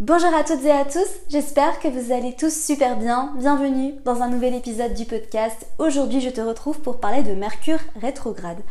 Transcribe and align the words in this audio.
Bonjour 0.00 0.32
à 0.34 0.44
toutes 0.44 0.64
et 0.64 0.70
à 0.70 0.86
tous, 0.86 1.10
j'espère 1.28 1.78
que 1.78 1.88
vous 1.88 2.10
allez 2.10 2.34
tous 2.34 2.54
super 2.54 2.96
bien. 2.96 3.34
Bienvenue 3.36 3.92
dans 4.06 4.22
un 4.22 4.28
nouvel 4.28 4.54
épisode 4.54 4.94
du 4.94 5.04
podcast. 5.04 5.66
Aujourd'hui 5.78 6.22
je 6.22 6.30
te 6.30 6.40
retrouve 6.40 6.80
pour 6.80 7.00
parler 7.00 7.22
de 7.22 7.34
Mercure 7.34 7.80
rétrograde. 8.00 8.62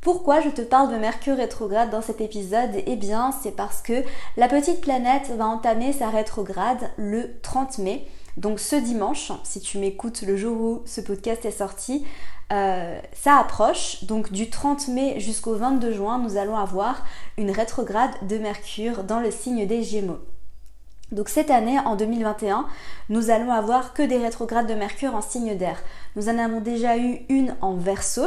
Pourquoi 0.00 0.40
je 0.40 0.48
te 0.48 0.60
parle 0.60 0.92
de 0.92 0.98
Mercure 0.98 1.36
rétrograde 1.36 1.90
dans 1.90 2.02
cet 2.02 2.20
épisode? 2.20 2.82
Eh 2.84 2.96
bien 2.96 3.30
c'est 3.30 3.54
parce 3.54 3.80
que 3.80 4.02
la 4.36 4.48
petite 4.48 4.80
planète 4.80 5.30
va 5.36 5.46
entamer 5.46 5.92
sa 5.92 6.08
rétrograde 6.08 6.90
le 6.96 7.30
30 7.42 7.78
mai. 7.78 8.04
Donc 8.36 8.58
ce 8.58 8.74
dimanche, 8.74 9.30
si 9.44 9.60
tu 9.60 9.78
m'écoutes 9.78 10.22
le 10.22 10.36
jour 10.36 10.60
où 10.60 10.82
ce 10.84 11.00
podcast 11.00 11.44
est 11.44 11.52
sorti, 11.52 12.04
euh, 12.52 13.00
ça 13.12 13.36
approche. 13.36 14.02
Donc 14.02 14.32
du 14.32 14.50
30 14.50 14.88
mai 14.88 15.20
jusqu'au 15.20 15.54
22 15.54 15.92
juin, 15.92 16.18
nous 16.18 16.38
allons 16.38 16.56
avoir 16.56 17.04
une 17.38 17.52
rétrograde 17.52 18.10
de 18.22 18.36
Mercure 18.38 19.04
dans 19.04 19.20
le 19.20 19.30
signe 19.30 19.64
des 19.64 19.84
Gémeaux. 19.84 20.18
Donc 21.12 21.28
cette 21.28 21.50
année, 21.50 21.78
en 21.78 21.94
2021, 21.94 22.66
nous 23.10 23.30
allons 23.30 23.52
avoir 23.52 23.92
que 23.92 24.02
des 24.02 24.16
rétrogrades 24.16 24.66
de 24.66 24.74
Mercure 24.74 25.14
en 25.14 25.20
signe 25.20 25.56
d'air. 25.56 25.82
Nous 26.16 26.28
en 26.30 26.38
avons 26.38 26.60
déjà 26.60 26.96
eu 26.96 27.20
une 27.28 27.54
en 27.60 27.74
verso, 27.74 28.22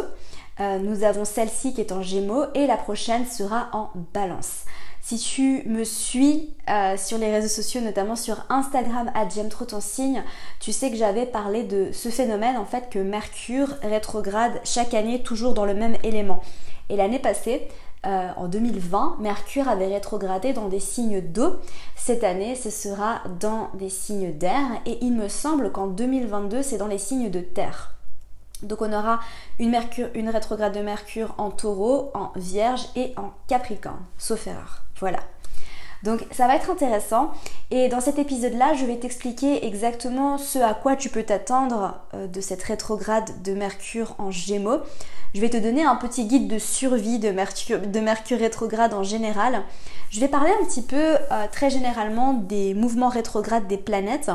euh, 0.59 0.77
nous 0.77 1.03
avons 1.03 1.25
celle-ci 1.25 1.73
qui 1.73 1.81
est 1.81 1.91
en 1.91 2.01
gémeaux 2.01 2.45
et 2.53 2.67
la 2.67 2.77
prochaine 2.77 3.25
sera 3.25 3.69
en 3.73 3.89
balance. 4.13 4.65
Si 5.01 5.19
tu 5.19 5.63
me 5.67 5.83
suis 5.83 6.55
euh, 6.69 6.95
sur 6.97 7.17
les 7.17 7.31
réseaux 7.31 7.47
sociaux, 7.47 7.81
notamment 7.81 8.15
sur 8.15 8.43
Instagram 8.49 9.11
J'aime 9.33 9.49
trop 9.49 9.65
ton 9.65 9.81
signe, 9.81 10.23
tu 10.59 10.71
sais 10.71 10.89
que 10.89 10.97
j'avais 10.97 11.25
parlé 11.25 11.63
de 11.63 11.91
ce 11.91 12.09
phénomène 12.09 12.57
en 12.57 12.65
fait 12.65 12.89
que 12.89 12.99
Mercure 12.99 13.69
rétrograde 13.83 14.59
chaque 14.63 14.93
année 14.93 15.21
toujours 15.21 15.53
dans 15.53 15.65
le 15.65 15.73
même 15.73 15.97
élément. 16.03 16.41
Et 16.89 16.95
l'année 16.95 17.19
passée, 17.19 17.67
euh, 18.05 18.29
en 18.35 18.47
2020, 18.47 19.17
Mercure 19.19 19.67
avait 19.67 19.87
rétrogradé 19.87 20.53
dans 20.53 20.67
des 20.67 20.79
signes 20.79 21.21
d'eau. 21.21 21.55
Cette 21.95 22.23
année, 22.23 22.55
ce 22.55 22.69
sera 22.69 23.21
dans 23.39 23.69
des 23.73 23.89
signes 23.89 24.31
d'air 24.37 24.65
et 24.85 24.99
il 25.01 25.13
me 25.13 25.27
semble 25.27 25.71
qu'en 25.71 25.87
2022, 25.87 26.61
c'est 26.61 26.77
dans 26.77 26.87
les 26.87 26.97
signes 26.97 27.31
de 27.31 27.41
terre. 27.41 27.95
Donc 28.61 28.81
on 28.81 28.93
aura 28.93 29.19
une, 29.59 29.75
rétrograde 30.29 30.73
de 30.73 30.81
Mercure 30.81 31.35
en 31.37 31.51
taureau, 31.51 32.11
en 32.13 32.31
vierge 32.35 32.85
et 32.95 33.13
en 33.17 33.31
capricorne, 33.47 34.03
sauf 34.17 34.47
erreur. 34.47 34.83
Voilà. 34.99 35.19
Donc 36.05 36.23
ça 36.31 36.45
va 36.45 36.55
être 36.55 36.69
intéressant 36.69 37.31
et 37.71 37.89
dans 37.89 37.99
cet 37.99 38.19
épisode-là, 38.19 38.75
je 38.75 38.85
vais 38.85 38.97
t'expliquer 38.97 39.65
exactement 39.65 40.37
ce 40.37 40.59
à 40.59 40.75
quoi 40.75 40.95
tu 40.95 41.09
peux 41.09 41.23
t'attendre 41.23 41.99
euh, 42.13 42.27
de 42.27 42.41
cette 42.41 42.61
rétrograde 42.61 43.41
de 43.43 43.53
Mercure 43.53 44.13
en 44.19 44.29
Gémeaux. 44.29 44.77
Je 45.33 45.41
vais 45.41 45.49
te 45.49 45.57
donner 45.57 45.83
un 45.83 45.95
petit 45.95 46.25
guide 46.25 46.47
de 46.47 46.59
survie 46.59 47.17
de 47.17 47.31
Mercure, 47.31 47.81
de 47.81 47.99
Mercure 47.99 48.37
rétrograde 48.37 48.93
en 48.93 49.01
général. 49.01 49.63
Je 50.11 50.19
vais 50.19 50.27
parler 50.27 50.51
un 50.61 50.65
petit 50.65 50.83
peu 50.83 51.15
euh, 51.15 51.47
très 51.51 51.71
généralement 51.71 52.33
des 52.33 52.75
mouvements 52.75 53.09
rétrogrades 53.09 53.65
des 53.67 53.77
planètes 53.77 54.29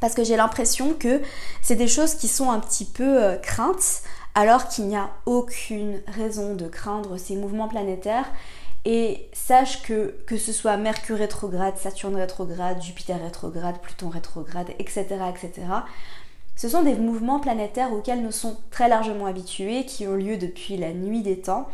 parce 0.00 0.14
que 0.14 0.24
j'ai 0.24 0.36
l'impression 0.36 0.94
que 0.94 1.22
c'est 1.62 1.76
des 1.76 1.88
choses 1.88 2.16
qui 2.16 2.26
sont 2.26 2.50
un 2.50 2.58
petit 2.58 2.84
peu 2.84 3.22
euh, 3.22 3.36
craintes 3.36 4.02
alors 4.34 4.66
qu'il 4.66 4.88
n'y 4.88 4.96
a 4.96 5.10
aucune 5.24 6.00
raison 6.08 6.56
de 6.56 6.66
craindre 6.66 7.16
ces 7.16 7.36
mouvements 7.36 7.68
planétaires 7.68 8.26
et 8.84 9.28
sache 9.32 9.82
que 9.82 10.14
que 10.26 10.36
ce 10.36 10.52
soit 10.52 10.76
Mercure 10.76 11.18
rétrograde, 11.18 11.76
Saturne 11.78 12.16
rétrograde, 12.16 12.82
Jupiter 12.82 13.20
rétrograde, 13.20 13.80
Pluton 13.80 14.08
rétrograde, 14.08 14.70
etc., 14.78 15.06
etc., 15.30 15.66
ce 16.56 16.68
sont 16.68 16.82
des 16.82 16.94
mouvements 16.94 17.40
planétaires 17.40 17.92
auxquels 17.92 18.22
nous 18.22 18.30
sommes 18.30 18.56
très 18.70 18.88
largement 18.88 19.26
habitués, 19.26 19.84
qui 19.86 20.06
ont 20.06 20.14
lieu 20.14 20.36
depuis 20.36 20.76
la 20.76 20.92
nuit 20.92 21.22
des 21.22 21.40
temps. 21.40 21.68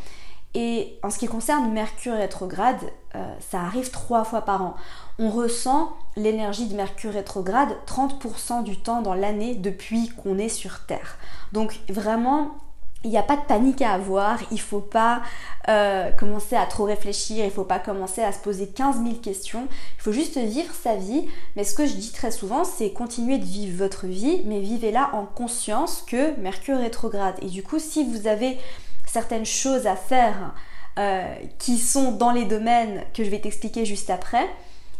Et 0.55 0.99
en 1.03 1.11
ce 1.11 1.19
qui 1.19 1.29
concerne 1.29 1.71
Mercure 1.71 2.17
rétrograde, 2.17 2.81
euh, 3.15 3.35
ça 3.41 3.61
arrive 3.61 3.91
trois 3.91 4.25
fois 4.25 4.41
par 4.41 4.63
an. 4.63 4.75
On 5.19 5.31
ressent 5.31 5.93
l'énergie 6.17 6.67
de 6.67 6.75
Mercure 6.75 7.13
rétrograde 7.13 7.69
30% 7.87 8.65
du 8.65 8.79
temps 8.79 9.03
dans 9.03 9.15
l'année 9.15 9.55
depuis 9.55 10.09
qu'on 10.09 10.39
est 10.39 10.49
sur 10.49 10.87
Terre. 10.87 11.19
Donc 11.53 11.79
vraiment, 11.89 12.57
il 13.03 13.11
n'y 13.11 13.17
a 13.17 13.23
pas 13.23 13.37
de 13.37 13.43
panique 13.43 13.81
à 13.81 13.93
avoir, 13.93 14.39
il 14.51 14.61
faut 14.61 14.81
pas 14.81 15.23
euh, 15.69 16.11
commencer 16.11 16.55
à 16.55 16.67
trop 16.67 16.85
réfléchir, 16.85 17.45
il 17.45 17.51
faut 17.51 17.65
pas 17.65 17.79
commencer 17.79 18.23
à 18.23 18.31
se 18.33 18.39
poser 18.39 18.67
15 18.69 19.03
000 19.03 19.15
questions, 19.17 19.69
il 19.97 20.03
faut 20.03 20.13
juste 20.13 20.37
vivre 20.37 20.73
sa 20.75 20.97
vie. 20.97 21.27
Mais 21.57 21.65
ce 21.65 21.75
que 21.75 21.87
je 21.87 21.95
dis 21.95 22.13
très 22.13 22.31
souvent, 22.31 22.65
c'est 22.65 22.93
continuer 22.93 23.39
de 23.39 23.45
vivre 23.45 23.79
votre 23.79 24.07
vie, 24.07 24.43
mais 24.45 24.61
vivez-la 24.61 25.15
en 25.15 25.25
conscience 25.25 26.05
que 26.07 26.39
Mercure 26.41 26.79
rétrograde. 26.79 27.37
Et 27.41 27.47
du 27.47 27.63
coup, 27.63 27.79
si 27.79 28.05
vous 28.05 28.27
avez 28.27 28.59
certaines 29.07 29.47
choses 29.47 29.87
à 29.87 29.97
faire 29.97 30.55
euh, 30.99 31.35
qui 31.59 31.79
sont 31.79 32.13
dans 32.13 32.33
les 32.33 32.45
domaines 32.45 33.03
que 33.15 33.25
je 33.25 33.31
vais 33.31 33.41
t'expliquer 33.41 33.87
juste 33.87 34.11
après, 34.11 34.47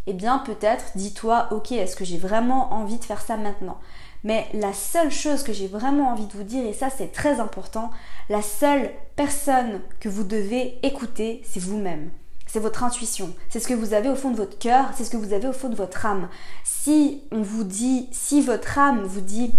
eh 0.07 0.15
bien 0.15 0.39
peut-être 0.39 0.93
dis-toi, 0.95 1.49
ok, 1.51 1.73
est-ce 1.73 1.97
que 1.97 2.07
j'ai 2.07 2.19
vraiment 2.19 2.73
envie 2.73 2.99
de 2.99 3.05
faire 3.05 3.21
ça 3.21 3.37
maintenant? 3.37 3.79
Mais 4.25 4.47
la 4.53 4.73
seule 4.73 5.11
chose 5.11 5.43
que 5.43 5.53
j'ai 5.53 5.67
vraiment 5.67 6.11
envie 6.11 6.27
de 6.27 6.33
vous 6.33 6.45
dire, 6.45 6.65
et 6.67 6.73
ça 6.73 6.91
c'est 6.91 7.13
très 7.13 7.41
important, 7.41 7.91
la 8.29 8.43
seule 8.43 8.91
personne 9.17 9.81
que 9.99 10.09
vous 10.09 10.25
devez 10.25 10.79
écouter, 10.83 11.43
c'est 11.45 11.61
vous-même. 11.61 12.11
C'est 12.47 12.59
votre 12.59 12.83
intuition. 12.83 13.33
C'est 13.49 13.61
ce 13.61 13.69
que 13.69 13.75
vous 13.75 13.95
avez 13.95 14.09
au 14.09 14.17
fond 14.17 14.33
de 14.33 14.37
votre 14.37 14.59
cœur, 14.59 14.87
c'est 14.97 15.05
ce 15.05 15.11
que 15.11 15.17
vous 15.17 15.33
avez 15.33 15.47
au 15.47 15.53
fond 15.53 15.69
de 15.69 15.77
votre 15.77 16.05
âme. 16.05 16.29
Si 16.65 17.23
on 17.31 17.43
vous 17.43 17.63
dit, 17.63 18.09
si 18.11 18.41
votre 18.43 18.77
âme 18.77 19.03
vous 19.03 19.21
dit 19.21 19.55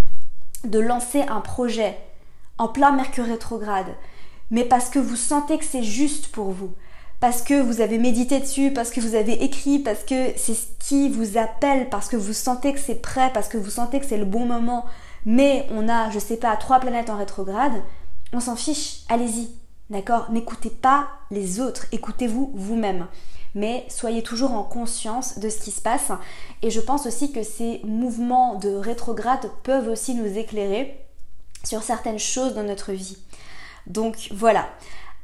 de 0.65 0.79
lancer 0.79 1.21
un 1.21 1.39
projet 1.39 1.97
en 2.57 2.67
plein 2.67 2.91
Mercure 2.91 3.25
rétrograde, 3.25 3.95
mais 4.51 4.65
parce 4.65 4.89
que 4.89 4.99
vous 4.99 5.15
sentez 5.15 5.57
que 5.57 5.63
c'est 5.63 5.83
juste 5.83 6.27
pour 6.27 6.51
vous, 6.51 6.73
parce 7.21 7.43
que 7.43 7.61
vous 7.61 7.81
avez 7.81 7.99
médité 7.99 8.39
dessus, 8.39 8.71
parce 8.73 8.89
que 8.89 8.99
vous 8.99 9.13
avez 9.13 9.43
écrit, 9.43 9.77
parce 9.77 10.03
que 10.03 10.33
c'est 10.35 10.55
ce 10.55 10.65
qui 10.79 11.07
vous 11.07 11.37
appelle, 11.37 11.87
parce 11.89 12.09
que 12.09 12.17
vous 12.17 12.33
sentez 12.33 12.73
que 12.73 12.79
c'est 12.79 12.95
prêt, 12.95 13.29
parce 13.31 13.47
que 13.47 13.59
vous 13.59 13.69
sentez 13.69 13.99
que 13.99 14.07
c'est 14.07 14.17
le 14.17 14.25
bon 14.25 14.45
moment, 14.45 14.85
mais 15.23 15.67
on 15.69 15.87
a, 15.87 16.09
je 16.09 16.17
sais 16.17 16.37
pas, 16.37 16.57
trois 16.57 16.79
planètes 16.79 17.11
en 17.11 17.17
rétrograde, 17.17 17.83
on 18.33 18.39
s'en 18.39 18.55
fiche, 18.55 19.01
allez-y, 19.07 19.51
d'accord? 19.91 20.31
N'écoutez 20.31 20.71
pas 20.71 21.09
les 21.29 21.59
autres, 21.59 21.85
écoutez-vous 21.91 22.51
vous-même. 22.55 23.05
Mais 23.53 23.85
soyez 23.87 24.23
toujours 24.23 24.53
en 24.53 24.63
conscience 24.63 25.37
de 25.37 25.49
ce 25.49 25.59
qui 25.59 25.71
se 25.71 25.81
passe. 25.81 26.11
Et 26.63 26.71
je 26.71 26.79
pense 26.79 27.05
aussi 27.05 27.31
que 27.31 27.43
ces 27.43 27.81
mouvements 27.83 28.55
de 28.55 28.73
rétrograde 28.73 29.51
peuvent 29.61 29.89
aussi 29.89 30.15
nous 30.15 30.37
éclairer 30.37 30.97
sur 31.63 31.83
certaines 31.83 32.17
choses 32.17 32.55
dans 32.55 32.63
notre 32.63 32.93
vie. 32.93 33.17
Donc 33.85 34.29
voilà. 34.31 34.67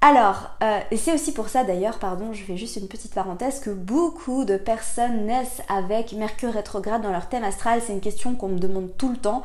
Alors, 0.01 0.51
euh, 0.61 0.79
et 0.91 0.97
c'est 0.97 1.13
aussi 1.13 1.33
pour 1.33 1.49
ça 1.49 1.63
d'ailleurs, 1.63 1.97
pardon, 1.97 2.31
je 2.31 2.43
fais 2.43 2.55
juste 2.55 2.75
une 2.75 2.87
petite 2.87 3.15
parenthèse, 3.15 3.59
que 3.59 3.71
beaucoup 3.71 4.45
de 4.45 4.55
personnes 4.55 5.25
naissent 5.25 5.61
avec 5.69 6.13
Mercure 6.13 6.53
rétrograde 6.53 7.01
dans 7.01 7.11
leur 7.11 7.29
thème 7.29 7.43
astral. 7.43 7.81
C'est 7.85 7.93
une 7.93 8.01
question 8.01 8.35
qu'on 8.35 8.49
me 8.49 8.59
demande 8.59 8.95
tout 8.97 9.09
le 9.09 9.17
temps. 9.17 9.41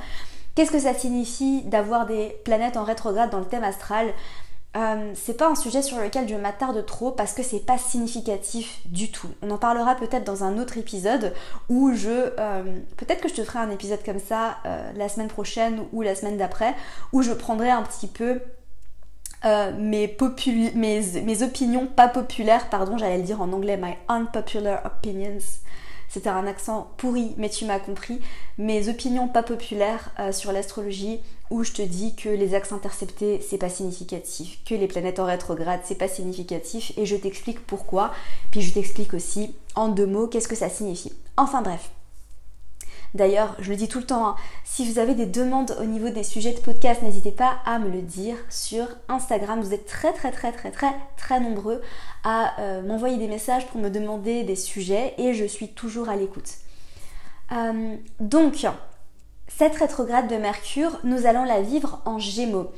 Qu'est-ce 0.55 0.71
que 0.71 0.79
ça 0.79 0.93
signifie 0.93 1.63
d'avoir 1.63 2.05
des 2.05 2.37
planètes 2.45 2.77
en 2.77 2.85
rétrograde 2.85 3.31
dans 3.31 3.39
le 3.39 3.47
thème 3.47 3.65
astral? 3.65 4.13
Euh, 4.77 5.13
c'est 5.15 5.37
pas 5.37 5.49
un 5.49 5.55
sujet 5.55 5.83
sur 5.83 5.99
lequel 5.99 6.29
je 6.29 6.35
m'attarde 6.35 6.85
trop 6.87 7.11
parce 7.13 7.33
que 7.33 7.43
c'est 7.43 7.65
pas 7.65 7.79
significatif 7.79 8.81
du 8.87 9.11
tout. 9.11 9.29
On 9.43 9.51
en 9.51 9.59
parlera 9.59 9.95
peut-être 9.95 10.25
dans 10.25 10.45
un 10.45 10.59
autre 10.59 10.77
épisode 10.77 11.33
où 11.71 11.95
je. 11.95 12.11
Euh, 12.39 12.63
peut-être 12.99 13.23
que 13.23 13.29
je 13.29 13.35
te 13.35 13.45
ferai 13.45 13.59
un 13.59 13.71
épisode 13.71 14.03
comme 14.05 14.19
ça 14.19 14.59
la 14.97 15.09
semaine 15.09 15.29
prochaine 15.29 15.81
ou 15.93 16.03
la 16.03 16.15
semaine 16.15 16.37
d'après 16.37 16.75
où 17.13 17.23
je 17.23 17.33
prendrai 17.33 17.71
un 17.71 17.83
petit 17.83 18.07
peu 18.07 18.41
euh, 19.45 19.73
mes, 19.77 20.17
mes, 20.75 21.43
opinions 21.43 21.87
pas 21.87 22.09
populaires, 22.09 22.69
pardon, 22.71 22.97
j'allais 22.97 23.19
le 23.19 23.25
dire 23.25 23.41
en 23.41 23.53
anglais, 23.53 23.77
my 23.77 23.95
unpopular 24.09 24.81
opinions. 24.85 25.39
C'était 26.09 26.29
un 26.29 26.47
accent 26.47 26.91
pourri, 26.99 27.35
mais 27.39 27.49
tu 27.49 27.65
m'as 27.65 27.79
compris. 27.79 28.21
Mes 28.59 28.89
opinions 28.89 29.29
pas 29.29 29.43
populaires 29.43 30.11
euh, 30.21 30.31
sur 30.31 30.53
l'astrologie, 30.53 31.21
où 31.51 31.65
je 31.65 31.73
te 31.73 31.83
dis 31.83 32.15
que 32.15 32.29
les 32.29 32.55
axes 32.55 32.73
interceptés, 32.73 33.41
c'est 33.41 33.59
pas 33.59 33.69
significatif, 33.69 34.59
que 34.65 34.75
les 34.75 34.89
planètes 34.89 35.19
en 35.19 35.27
rétrograde, 35.27 35.81
c'est 35.85 35.99
pas 35.99 36.09
significatif, 36.09 36.93
et 36.97 37.07
je 37.07 37.17
t'explique 37.17 37.67
pourquoi. 37.67 38.13
Puis 38.51 38.61
je 38.61 38.73
t'explique 38.75 39.15
aussi 39.15 39.55
en 39.75 39.89
deux 39.89 40.07
mots 40.07 40.29
qu'est-ce 40.29 40.49
que 40.49 40.57
ça 40.57 40.69
signifie. 40.69 41.13
Enfin 41.37 41.63
bref, 41.63 41.91
D'ailleurs, 43.15 43.55
je 43.59 43.69
le 43.69 43.77
dis 43.77 43.89
tout 43.89 43.99
le 43.99 44.07
temps, 44.07 44.27
hein, 44.27 44.37
si 44.65 44.91
vous 44.91 44.99
avez 44.99 45.15
des 45.15 45.27
demandes 45.27 45.77
au 45.79 45.85
niveau 45.85 46.09
des 46.09 46.25
sujets 46.25 46.53
de 46.53 46.61
podcast, 46.61 47.03
n'hésitez 47.03 47.31
pas 47.31 47.57
à 47.67 47.79
me 47.79 47.91
le 47.91 48.01
dire 48.01 48.37
sur 48.49 48.87
Instagram. 49.09 49.61
Vous 49.61 49.75
êtes 49.75 49.87
très 49.87 50.13
très 50.13 50.33
très 50.33 50.51
très 50.51 50.71
très 50.71 50.95
très 51.19 51.39
nombreux 51.39 51.83
à 52.25 52.59
euh, 52.61 52.83
m'envoyer 52.83 53.19
des 53.19 53.29
messages 53.29 53.67
pour 53.67 53.81
me 53.81 53.91
demander 53.91 54.45
des 54.45 54.57
sujets 54.57 55.15
et 55.19 55.35
je 55.35 55.45
suis 55.45 55.69
toujours 55.69 56.09
à 56.09 56.17
l'écoute. 56.17 56.55
Euh, 57.53 57.97
donc, 58.21 58.67
cette 59.49 59.77
rétrograde 59.77 60.29
de 60.29 60.37
Mercure, 60.37 60.99
nous 61.05 61.27
allons 61.27 61.45
la 61.45 61.61
vivre 61.61 62.01
en 62.07 62.19
Gémeaux. 62.19 62.73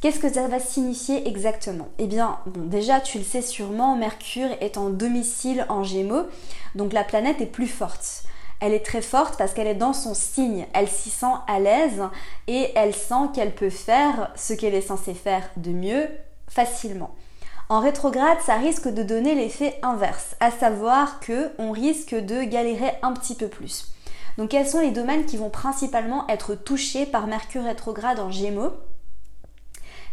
Qu'est-ce 0.00 0.20
que 0.20 0.32
ça 0.32 0.46
va 0.46 0.60
signifier 0.60 1.26
exactement? 1.28 1.88
Eh 1.98 2.06
bien, 2.06 2.38
bon, 2.46 2.64
déjà, 2.64 3.00
tu 3.00 3.18
le 3.18 3.24
sais 3.24 3.42
sûrement, 3.42 3.96
Mercure 3.96 4.50
est 4.60 4.78
en 4.78 4.88
domicile 4.88 5.66
en 5.68 5.82
Gémeaux, 5.82 6.26
donc 6.76 6.92
la 6.92 7.04
planète 7.04 7.40
est 7.40 7.46
plus 7.46 7.66
forte 7.66 8.22
elle 8.60 8.74
est 8.74 8.84
très 8.84 9.02
forte 9.02 9.36
parce 9.36 9.52
qu'elle 9.52 9.66
est 9.66 9.74
dans 9.74 9.92
son 9.92 10.14
signe, 10.14 10.66
elle 10.74 10.88
s'y 10.88 11.10
sent 11.10 11.26
à 11.48 11.58
l'aise 11.58 12.02
et 12.46 12.70
elle 12.76 12.94
sent 12.94 13.30
qu'elle 13.34 13.54
peut 13.54 13.70
faire 13.70 14.30
ce 14.36 14.52
qu'elle 14.52 14.74
est 14.74 14.80
censée 14.80 15.14
faire 15.14 15.48
de 15.56 15.70
mieux 15.70 16.08
facilement. 16.48 17.14
En 17.68 17.80
rétrograde, 17.80 18.38
ça 18.44 18.56
risque 18.56 18.88
de 18.88 19.02
donner 19.02 19.34
l'effet 19.34 19.78
inverse, 19.82 20.34
à 20.40 20.50
savoir 20.50 21.20
que 21.20 21.52
on 21.58 21.70
risque 21.70 22.14
de 22.14 22.42
galérer 22.42 22.92
un 23.02 23.12
petit 23.12 23.34
peu 23.34 23.48
plus. 23.48 23.92
Donc 24.38 24.50
quels 24.50 24.66
sont 24.66 24.80
les 24.80 24.90
domaines 24.90 25.24
qui 25.24 25.36
vont 25.36 25.50
principalement 25.50 26.26
être 26.28 26.54
touchés 26.54 27.06
par 27.06 27.26
Mercure 27.26 27.64
rétrograde 27.64 28.20
en 28.20 28.30
Gémeaux? 28.30 28.72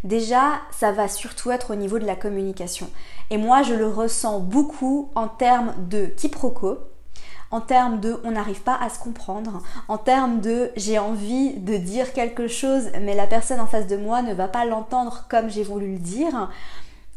Déjà, 0.03 0.61
ça 0.71 0.91
va 0.91 1.07
surtout 1.07 1.49
être 1.49 1.71
au 1.71 1.75
niveau 1.75 1.97
de 1.97 2.05
la 2.05 2.15
communication. 2.15 2.89
Et 3.29 3.37
moi, 3.37 3.63
je 3.63 3.73
le 3.73 3.87
ressens 3.87 4.39
beaucoup 4.39 5.11
en 5.15 5.27
termes 5.27 5.73
de 5.89 6.05
quiproquo, 6.05 6.77
en 7.51 7.61
termes 7.61 7.99
de 7.99 8.19
on 8.23 8.31
n'arrive 8.31 8.61
pas 8.61 8.77
à 8.79 8.89
se 8.89 8.99
comprendre, 8.99 9.61
en 9.87 9.97
termes 9.97 10.41
de 10.41 10.71
j'ai 10.75 10.99
envie 10.99 11.53
de 11.53 11.77
dire 11.77 12.13
quelque 12.13 12.47
chose 12.47 12.89
mais 13.01 13.15
la 13.15 13.27
personne 13.27 13.59
en 13.59 13.67
face 13.67 13.87
de 13.87 13.97
moi 13.97 14.21
ne 14.21 14.33
va 14.33 14.47
pas 14.47 14.65
l'entendre 14.65 15.25
comme 15.29 15.49
j'ai 15.49 15.63
voulu 15.63 15.93
le 15.93 15.99
dire, 15.99 16.49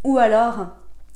ou 0.04 0.18
alors 0.18 0.66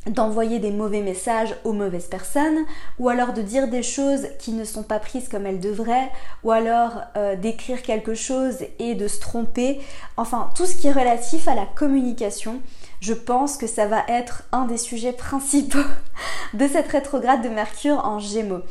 d'envoyer 0.07 0.59
des 0.59 0.71
mauvais 0.71 1.01
messages 1.01 1.55
aux 1.65 1.73
mauvaises 1.73 2.07
personnes, 2.07 2.65
ou 2.99 3.09
alors 3.09 3.33
de 3.33 3.43
dire 3.43 3.69
des 3.69 3.83
choses 3.83 4.27
qui 4.39 4.53
ne 4.53 4.65
sont 4.65 4.83
pas 4.83 4.99
prises 4.99 5.29
comme 5.29 5.47
elles 5.47 5.61
devraient, 5.61 6.11
ou 6.43 6.51
alors 6.51 7.03
euh, 7.17 7.37
d'écrire 7.37 7.83
quelque 7.83 8.15
chose 8.15 8.59
et 8.79 8.95
de 8.95 9.09
se 9.09 9.21
tromper. 9.21 9.81
Enfin, 10.17 10.51
tout 10.55 10.67
ce 10.67 10.77
qui 10.77 10.89
est 10.89 10.93
relatif 10.93 11.49
à 11.49 11.55
la 11.55 11.67
communication, 11.67 12.61
je 13.01 13.15
pense 13.15 13.57
que 13.57 13.67
ça 13.67 13.87
va 13.87 14.05
être 14.09 14.45
un 14.53 14.67
des 14.67 14.77
sujets 14.77 15.13
principaux 15.13 15.79
de 16.55 16.69
cette 16.69 16.89
rétrograde 16.89 17.43
de 17.43 17.49
Mercure 17.49 18.05
en 18.05 18.19
Gémeaux. 18.19 18.63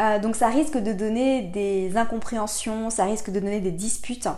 Euh, 0.00 0.18
donc 0.18 0.36
ça 0.36 0.48
risque 0.48 0.78
de 0.78 0.92
donner 0.92 1.42
des 1.42 1.96
incompréhensions, 1.96 2.90
ça 2.90 3.04
risque 3.04 3.30
de 3.30 3.40
donner 3.40 3.60
des 3.60 3.72
disputes. 3.72 4.28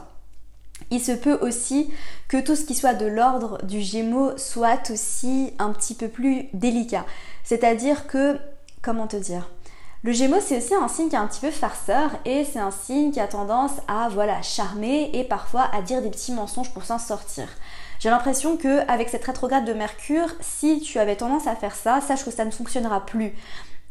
Il 0.91 1.01
se 1.01 1.13
peut 1.13 1.39
aussi 1.43 1.93
que 2.29 2.39
tout 2.39 2.57
ce 2.57 2.65
qui 2.65 2.75
soit 2.75 2.95
de 2.95 3.07
l'ordre 3.07 3.59
du 3.65 3.81
Gémeaux 3.81 4.37
soit 4.39 4.91
aussi 4.91 5.53
un 5.59 5.73
petit 5.73 5.95
peu 5.95 6.09
plus 6.09 6.47
délicat. 6.55 7.05
C'est-à-dire 7.45 8.07
que, 8.07 8.39
comment 8.83 9.07
te 9.07 9.17
dire 9.17 9.49
le 10.03 10.13
Gémeaux, 10.13 10.41
c'est 10.41 10.57
aussi 10.57 10.75
un 10.75 10.89
signe 10.89 11.11
qui 11.11 11.15
est 11.15 11.19
un 11.19 11.27
petit 11.27 11.43
peu 11.43 11.51
farceur 11.51 12.11
et 12.25 12.47
c'est 12.51 12.59
un 12.59 12.71
signe 12.71 13.13
qui 13.13 13.21
a 13.21 13.29
tendance 13.29 13.73
à 13.87 14.09
voilà 14.09 14.41
charmer 14.41 15.11
et 15.13 15.25
parfois 15.25 15.69
à 15.75 15.83
dire 15.83 16.01
des 16.01 16.09
petits 16.09 16.33
mensonges 16.33 16.73
pour 16.73 16.85
s'en 16.85 16.99
sortir. 16.99 17.47
J'ai 17.99 18.09
l'impression 18.09 18.57
que 18.57 18.79
avec 18.91 19.11
cette 19.11 19.27
rétrograde 19.27 19.67
de 19.67 19.75
Mercure, 19.75 20.29
si 20.41 20.81
tu 20.81 20.99
avais 20.99 21.17
tendance 21.17 21.47
à 21.47 21.55
faire 21.55 21.75
ça, 21.75 22.01
sache 22.01 22.25
que 22.25 22.31
ça 22.31 22.47
ne 22.47 22.51
fonctionnera 22.51 23.05
plus 23.05 23.35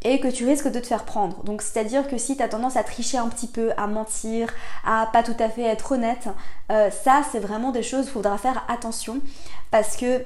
et 0.03 0.19
que 0.19 0.27
tu 0.27 0.45
risques 0.45 0.69
de 0.69 0.79
te 0.79 0.87
faire 0.87 1.03
prendre. 1.03 1.43
Donc 1.43 1.61
c'est-à-dire 1.61 2.07
que 2.07 2.17
si 2.17 2.37
tu 2.37 2.43
as 2.43 2.47
tendance 2.47 2.77
à 2.77 2.83
tricher 2.83 3.17
un 3.17 3.27
petit 3.27 3.47
peu, 3.47 3.71
à 3.77 3.87
mentir, 3.87 4.53
à 4.85 5.09
pas 5.11 5.23
tout 5.23 5.35
à 5.39 5.49
fait 5.49 5.63
être 5.63 5.91
honnête, 5.91 6.29
euh, 6.71 6.89
ça 6.89 7.21
c'est 7.31 7.39
vraiment 7.39 7.71
des 7.71 7.83
choses, 7.83 8.05
il 8.05 8.11
faudra 8.11 8.37
faire 8.37 8.63
attention 8.69 9.19
parce 9.71 9.97
que 9.97 10.23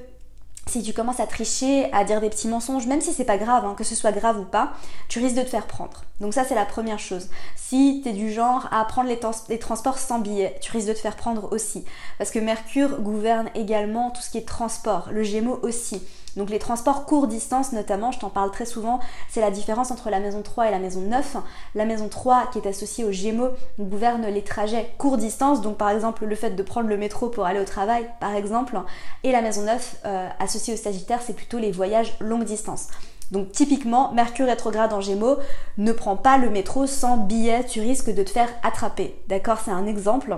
si 0.68 0.82
tu 0.82 0.94
commences 0.94 1.20
à 1.20 1.28
tricher, 1.28 1.92
à 1.92 2.06
dire 2.06 2.22
des 2.22 2.30
petits 2.30 2.48
mensonges, 2.48 2.88
même 2.88 3.02
si 3.02 3.12
c'est 3.12 3.26
pas 3.26 3.38
grave, 3.38 3.66
hein, 3.66 3.76
que 3.78 3.84
ce 3.84 3.96
soit 3.96 4.14
grave 4.14 4.40
ou 4.40 4.46
pas, 4.46 4.74
tu 5.10 5.20
risques 5.20 5.36
de 5.36 5.42
te 5.42 5.50
faire 5.50 5.68
prendre. 5.68 6.04
Donc 6.22 6.34
ça 6.34 6.46
c'est 6.46 6.56
la 6.56 6.66
première 6.66 7.00
chose. 7.00 7.30
Si 7.56 8.02
tu 8.02 8.10
es 8.10 8.14
du 8.14 8.32
genre 8.32 8.70
à 8.72 8.86
prendre 8.86 9.10
les, 9.10 9.20
les, 9.50 9.60
transports 9.60 9.98
sans 9.98 10.20
billet, 10.20 10.56
tu 10.62 10.72
risques 10.72 10.88
de 10.88 10.94
te 10.94 11.00
faire 11.00 11.18
prendre 11.18 11.52
aussi. 11.52 11.84
Parce 12.18 12.32
que 12.32 12.40
Mercure 12.40 13.02
gouverne 13.02 13.50
également 13.56 14.12
tout 14.12 14.22
ce 14.22 14.30
qui 14.30 14.38
est 14.38 14.48
transport, 14.48 15.10
le 15.12 15.24
Gémeaux 15.24 15.60
aussi. 15.64 16.02
Donc 16.38 16.50
les 16.50 16.60
transports 16.60 17.06
court 17.06 17.28
distance 17.28 17.74
notamment, 17.74 18.12
je 18.12 18.20
t'en 18.20 18.30
parle 18.30 18.52
très 18.52 18.66
souvent, 18.66 19.00
c'est 19.30 19.42
la 19.42 19.52
différence 19.52 19.92
entre 19.92 20.10
la 20.10 20.20
maison 20.20 20.42
3 20.42 20.68
et 20.68 20.72
la 20.72 20.80
maison 20.80 21.02
9. 21.02 21.38
La 21.76 21.86
maison 21.86 22.08
3 22.10 22.50
qui 22.52 22.60
est 22.60 22.68
associée 22.68 23.06
au 23.06 23.12
Gémeaux 23.12 23.52
gouverne 23.80 24.26
les 24.28 24.44
trajets 24.44 24.94
court 24.98 25.18
distance, 25.18 25.62
donc 25.62 25.78
par 25.78 25.90
exemple 25.90 26.26
le 26.26 26.36
fait 26.36 26.52
de 26.52 26.64
prendre 26.64 26.90
le 26.90 26.98
métro 26.98 27.30
pour 27.30 27.46
aller 27.46 27.60
au 27.60 27.66
travail 27.66 28.10
par 28.20 28.36
exemple, 28.36 28.80
et 29.24 29.32
la 29.32 29.42
maison 29.42 29.64
9 29.64 29.96
euh, 30.06 30.30
associée 30.40 30.74
au 30.74 30.78
Sagittaire 30.78 31.22
c'est 31.22 31.34
plutôt 31.34 31.60
les 31.60 31.72
voyages 31.72 32.14
longue 32.20 32.46
distance. 32.46 32.88
Donc 33.32 33.52
typiquement, 33.52 34.12
Mercure 34.12 34.46
rétrograde 34.46 34.94
en 34.94 35.02
Gémeaux, 35.02 35.38
ne 35.78 35.92
prends 35.92 36.18
pas 36.18 36.38
le 36.38 36.52
métro 36.52 36.86
sans 36.86 37.18
billet, 37.18 37.64
tu 37.64 37.82
risques 37.82 38.14
de 38.14 38.22
te 38.22 38.30
faire 38.30 38.50
attraper. 38.62 39.16
D'accord? 39.28 39.58
C'est 39.64 39.72
un 39.72 39.88
exemple 39.88 40.38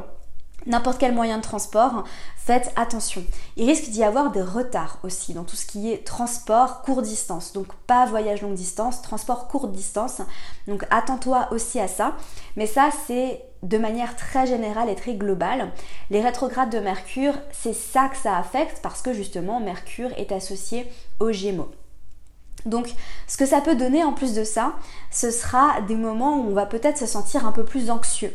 n'importe 0.66 1.00
quel 1.00 1.14
moyen 1.14 1.38
de 1.38 1.44
transport, 1.44 2.04
faites 2.38 2.72
attention. 2.76 3.24
Il 3.58 3.68
risque 3.68 3.90
d'y 3.90 4.04
avoir 4.04 4.32
des 4.32 4.42
retards 4.42 5.00
aussi 5.04 5.34
dans 5.34 5.44
tout 5.44 5.56
ce 5.56 5.66
qui 5.66 5.92
est 5.92 6.06
transport 6.06 6.82
court 6.82 7.02
distance. 7.02 7.54
Donc 7.54 7.74
pas 7.88 8.06
voyage 8.06 8.42
longue 8.42 8.56
distance, 8.56 9.02
transport 9.02 9.48
courte 9.48 9.72
distance. 9.72 10.22
Donc 10.68 10.86
attends-toi 10.90 11.48
aussi 11.52 11.80
à 11.80 11.88
ça. 11.88 12.16
Mais 12.56 12.68
ça, 12.68 12.90
c'est 13.08 13.44
de 13.64 13.78
manière 13.78 14.16
très 14.16 14.46
générale 14.46 14.90
et 14.90 14.96
très 14.96 15.16
globale. 15.16 15.72
Les 16.10 16.22
rétrogrades 16.22 16.70
de 16.70 16.80
Mercure, 16.80 17.34
c'est 17.52 17.74
ça 17.74 18.10
que 18.10 18.18
ça 18.18 18.38
affecte 18.38 18.80
parce 18.82 19.02
que 19.02 19.14
justement 19.14 19.60
Mercure 19.60 20.12
est 20.18 20.32
associé 20.32 20.88
aux 21.20 21.32
Gémeaux. 21.32 21.72
Donc 22.66 22.88
ce 23.28 23.38
que 23.38 23.46
ça 23.46 23.62
peut 23.62 23.76
donner 23.76 24.04
en 24.04 24.14
plus 24.14 24.34
de 24.34 24.44
ça, 24.44 24.74
ce 25.12 25.32
sera 25.32 25.82
des 25.82 25.96
moments 25.96 26.38
où 26.38 26.50
on 26.50 26.54
va 26.54 26.66
peut-être 26.66 26.98
se 26.98 27.06
sentir 27.06 27.46
un 27.46 27.52
peu 27.52 27.64
plus 27.64 27.90
anxieux 27.90 28.34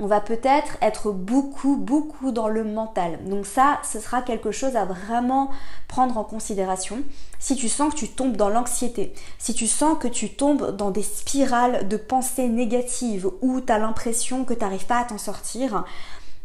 on 0.00 0.06
va 0.06 0.20
peut-être 0.20 0.76
être 0.80 1.10
beaucoup, 1.10 1.76
beaucoup 1.76 2.30
dans 2.30 2.48
le 2.48 2.62
mental. 2.62 3.18
Donc 3.24 3.46
ça, 3.46 3.80
ce 3.82 3.98
sera 3.98 4.22
quelque 4.22 4.52
chose 4.52 4.76
à 4.76 4.84
vraiment 4.84 5.50
prendre 5.88 6.18
en 6.18 6.24
considération. 6.24 7.02
Si 7.40 7.56
tu 7.56 7.68
sens 7.68 7.92
que 7.92 7.98
tu 7.98 8.08
tombes 8.08 8.36
dans 8.36 8.48
l'anxiété, 8.48 9.12
si 9.38 9.54
tu 9.54 9.66
sens 9.66 9.98
que 9.98 10.08
tu 10.08 10.30
tombes 10.30 10.76
dans 10.76 10.90
des 10.90 11.02
spirales 11.02 11.88
de 11.88 11.96
pensées 11.96 12.48
négatives 12.48 13.28
ou 13.42 13.60
tu 13.60 13.72
as 13.72 13.78
l'impression 13.78 14.44
que 14.44 14.54
tu 14.54 14.60
n'arrives 14.60 14.86
pas 14.86 15.00
à 15.00 15.04
t'en 15.04 15.18
sortir, 15.18 15.84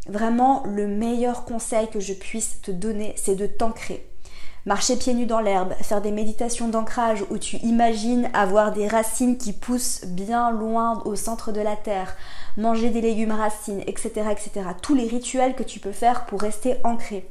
vraiment 0.08 0.62
le 0.66 0.86
meilleur 0.86 1.44
conseil 1.44 1.88
que 1.88 2.00
je 2.00 2.12
puisse 2.12 2.60
te 2.60 2.70
donner, 2.70 3.14
c'est 3.16 3.36
de 3.36 3.46
t'ancrer 3.46 4.08
marcher 4.66 4.96
pieds 4.96 5.14
nus 5.14 5.26
dans 5.26 5.40
l'herbe, 5.40 5.74
faire 5.82 6.00
des 6.00 6.10
méditations 6.10 6.68
d'ancrage 6.68 7.24
où 7.30 7.38
tu 7.38 7.56
imagines 7.58 8.30
avoir 8.32 8.72
des 8.72 8.88
racines 8.88 9.36
qui 9.36 9.52
poussent 9.52 10.04
bien 10.06 10.50
loin 10.50 11.02
au 11.04 11.16
centre 11.16 11.52
de 11.52 11.60
la 11.60 11.76
terre, 11.76 12.16
manger 12.56 12.90
des 12.90 13.00
légumes 13.00 13.32
racines, 13.32 13.82
etc., 13.86 14.26
etc. 14.30 14.50
Tous 14.80 14.94
les 14.94 15.06
rituels 15.06 15.54
que 15.54 15.62
tu 15.62 15.80
peux 15.80 15.92
faire 15.92 16.24
pour 16.26 16.40
rester 16.40 16.76
ancré, 16.84 17.28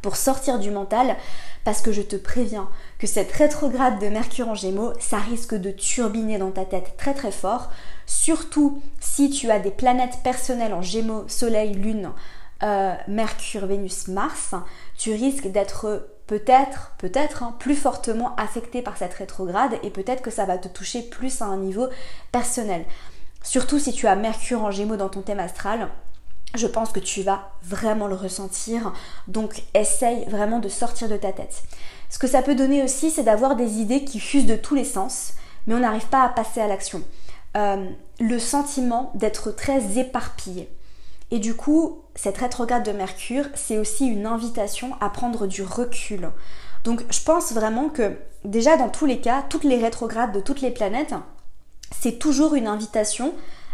pour 0.00 0.16
sortir 0.16 0.58
du 0.58 0.70
mental, 0.70 1.16
parce 1.64 1.82
que 1.82 1.92
je 1.92 2.02
te 2.02 2.16
préviens 2.16 2.68
que 2.98 3.06
cette 3.06 3.30
rétrograde 3.32 4.00
de 4.00 4.08
Mercure 4.08 4.48
en 4.48 4.54
Gémeaux, 4.54 4.92
ça 4.98 5.18
risque 5.18 5.54
de 5.54 5.70
turbiner 5.70 6.38
dans 6.38 6.50
ta 6.50 6.64
tête 6.64 6.94
très 6.96 7.14
très 7.14 7.32
fort, 7.32 7.70
surtout 8.06 8.82
si 8.98 9.30
tu 9.30 9.50
as 9.50 9.58
des 9.58 9.70
planètes 9.70 10.18
personnelles 10.24 10.74
en 10.74 10.82
Gémeaux, 10.82 11.24
Soleil, 11.28 11.74
Lune, 11.74 12.10
euh, 12.62 12.94
Mercure, 13.08 13.66
Vénus, 13.66 14.08
Mars, 14.08 14.54
tu 14.96 15.12
risques 15.12 15.48
d'être 15.48 16.08
peut-être, 16.32 16.94
peut-être 16.96 17.42
hein, 17.42 17.54
plus 17.58 17.76
fortement 17.76 18.34
affecté 18.36 18.80
par 18.80 18.96
cette 18.96 19.12
rétrograde 19.12 19.74
et 19.82 19.90
peut-être 19.90 20.22
que 20.22 20.30
ça 20.30 20.46
va 20.46 20.56
te 20.56 20.66
toucher 20.66 21.02
plus 21.02 21.42
à 21.42 21.44
un 21.44 21.58
niveau 21.58 21.88
personnel. 22.32 22.86
Surtout 23.42 23.78
si 23.78 23.92
tu 23.92 24.06
as 24.06 24.16
Mercure 24.16 24.64
en 24.64 24.70
Gémeaux 24.70 24.96
dans 24.96 25.10
ton 25.10 25.20
thème 25.20 25.40
astral, 25.40 25.90
je 26.54 26.66
pense 26.66 26.90
que 26.90 27.00
tu 27.00 27.20
vas 27.20 27.50
vraiment 27.62 28.06
le 28.06 28.14
ressentir. 28.14 28.94
Donc 29.28 29.62
essaye 29.74 30.24
vraiment 30.24 30.58
de 30.58 30.70
sortir 30.70 31.10
de 31.10 31.18
ta 31.18 31.32
tête. 31.32 31.64
Ce 32.08 32.18
que 32.18 32.26
ça 32.26 32.40
peut 32.40 32.54
donner 32.54 32.82
aussi, 32.82 33.10
c'est 33.10 33.24
d'avoir 33.24 33.54
des 33.54 33.80
idées 33.80 34.04
qui 34.06 34.18
fusent 34.18 34.46
de 34.46 34.56
tous 34.56 34.74
les 34.74 34.86
sens, 34.86 35.34
mais 35.66 35.74
on 35.74 35.80
n'arrive 35.80 36.08
pas 36.08 36.24
à 36.24 36.30
passer 36.30 36.62
à 36.62 36.66
l'action. 36.66 37.02
Euh, 37.58 37.90
le 38.20 38.38
sentiment 38.38 39.12
d'être 39.16 39.50
très 39.50 39.98
éparpillé. 39.98 40.70
Et 41.32 41.38
du 41.38 41.56
coup, 41.56 42.02
cette 42.14 42.36
rétrograde 42.36 42.84
de 42.84 42.92
Mercure, 42.92 43.46
c'est 43.54 43.78
aussi 43.78 44.06
une 44.06 44.26
invitation 44.26 44.94
à 45.00 45.08
prendre 45.08 45.46
du 45.46 45.62
recul. 45.62 46.30
Donc 46.84 47.02
je 47.10 47.20
pense 47.24 47.52
vraiment 47.52 47.88
que 47.88 48.18
déjà 48.44 48.76
dans 48.76 48.90
tous 48.90 49.06
les 49.06 49.18
cas, 49.18 49.42
toutes 49.48 49.64
les 49.64 49.78
rétrogrades 49.78 50.32
de 50.32 50.40
toutes 50.40 50.60
les 50.60 50.70
planètes, 50.70 51.14
c'est 51.90 52.18
toujours 52.18 52.54
une 52.54 52.66
invitation 52.66 53.32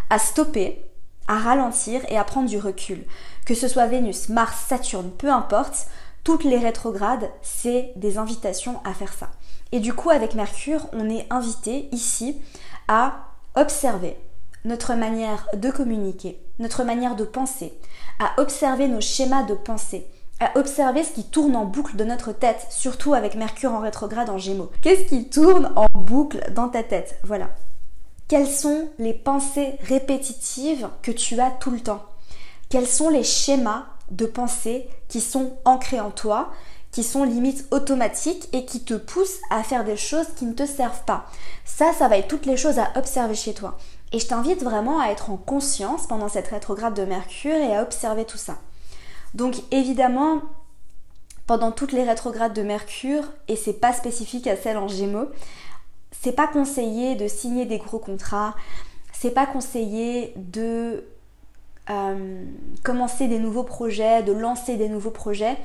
à 0.09 0.21
stopper, 0.21 0.85
à 1.27 1.37
ralentir 1.37 2.01
et 2.09 2.17
à 2.17 2.23
prendre 2.23 2.49
du 2.49 2.59
recul. 2.59 3.05
Que 3.45 3.55
ce 3.55 3.67
soit 3.67 3.89
Vénus, 3.89 4.29
Mars, 4.29 4.67
Saturne, 4.69 5.11
peu 5.19 5.29
importe, 5.29 5.89
toutes 6.23 6.45
les 6.45 6.59
rétrogrades, 6.59 7.29
c'est 7.43 7.93
des 7.97 8.19
invitations 8.19 8.81
à 8.85 8.95
faire 8.95 9.13
ça. 9.13 9.31
Et 9.73 9.81
du 9.81 9.95
coup, 9.95 10.11
avec 10.11 10.37
Mercure, 10.37 10.87
on 10.93 11.11
est 11.11 11.27
invité 11.29 11.89
ici 11.91 12.41
à 12.87 13.25
observer 13.57 14.17
notre 14.65 14.95
manière 14.95 15.47
de 15.55 15.71
communiquer, 15.71 16.41
notre 16.59 16.85
manière 16.85 17.17
de 17.17 17.25
penser, 17.25 17.79
à 18.19 18.41
observer 18.41 18.89
nos 18.89 19.01
schémas 19.01 19.45
de 19.45 19.55
pensée, 19.55 20.07
à 20.41 20.57
observer 20.59 21.05
ce 21.05 21.13
qui 21.13 21.25
tourne 21.25 21.57
en 21.57 21.65
boucle 21.65 21.97
de 21.97 22.05
notre 22.05 22.33
tête, 22.33 22.67
surtout 22.71 23.15
avec 23.15 23.35
Mercure 23.35 23.73
en 23.73 23.81
rétrograde 23.81 24.31
en 24.31 24.39
Gémeaux. 24.39 24.71
Qu'est-ce 24.83 25.05
qui 25.05 25.29
tourne 25.29 25.73
en 25.77 25.87
boucle 25.99 26.53
dans 26.53 26.69
ta 26.69 26.83
tête? 26.83 27.19
Voilà. 27.25 27.51
Quelles 28.29 28.49
sont 28.49 28.89
les 28.99 29.15
pensées 29.15 29.77
répétitives 29.83 30.89
que 31.03 31.11
tu 31.11 31.41
as 31.41 31.51
tout 31.51 31.71
le 31.71 31.81
temps? 31.81 32.05
Quels 32.69 32.87
sont 32.87 33.09
les 33.09 33.25
schémas 33.25 33.87
de 34.11 34.27
pensée 34.27 34.89
qui 35.09 35.21
sont 35.21 35.55
ancrés 35.65 36.01
en 36.01 36.11
toi, 36.11 36.51
qui 36.93 37.03
sont 37.03 37.25
limite 37.25 37.67
automatiques 37.71 38.49
et 38.53 38.65
qui 38.65 38.85
te 38.85 38.95
poussent 38.95 39.41
à 39.51 39.63
faire 39.63 39.85
des 39.85 39.97
choses 39.97 40.27
qui 40.37 40.45
ne 40.45 40.53
te 40.53 40.67
servent 40.67 41.05
pas? 41.05 41.25
Ça, 41.65 41.93
ça 41.99 42.09
va 42.09 42.19
être 42.19 42.29
toutes 42.29 42.47
les 42.47 42.57
choses 42.57 42.79
à 42.79 42.93
observer 42.97 43.35
chez 43.35 43.55
toi. 43.55 43.79
Et 44.13 44.19
je 44.19 44.27
t'invite 44.27 44.63
vraiment 44.63 45.01
à 45.01 45.09
être 45.09 45.31
en 45.31 45.37
conscience 45.37 46.07
pendant 46.07 46.29
cette 46.29 46.49
rétrograde 46.49 46.95
de 46.95 47.05
Mercure 47.05 47.57
et 47.57 47.77
à 47.77 47.83
observer 47.83 48.25
tout 48.25 48.39
ça. 48.39 48.57
Donc 49.35 49.57
évidemment, 49.71 50.41
pendant 51.47 51.73
toutes 51.73 51.93
les 51.93 52.05
rétrogrades 52.05 52.55
de 52.55 52.63
Mercure, 52.63 53.25
et 53.49 53.57
c'est 53.57 53.75
pas 53.75 53.93
spécifique 53.93 54.47
à 54.47 54.57
celle 54.57 54.79
en 54.79 54.89
Gémeaux, 54.89 55.29
c'est 56.11 56.33
pas 56.33 56.47
conseillé 56.47 57.17
de 57.17 57.29
signer 57.29 57.67
des 57.67 57.79
gros 57.79 57.99
contrats, 57.99 58.55
c'est 59.13 59.31
pas 59.31 59.47
conseillé 59.47 60.33
de 60.37 61.05
euh, 61.91 62.45
commencer 62.85 63.29
des 63.29 63.39
nouveaux 63.39 63.63
projets, 63.63 64.23
de 64.23 64.33
lancer 64.33 64.77
des 64.77 64.89
nouveaux 64.89 65.11
projets. 65.11 65.57